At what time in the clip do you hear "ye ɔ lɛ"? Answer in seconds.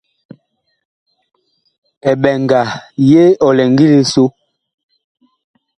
3.09-3.63